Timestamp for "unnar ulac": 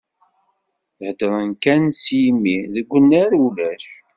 2.97-3.87